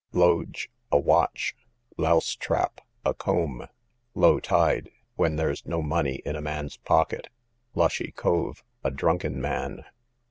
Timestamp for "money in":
5.83-6.35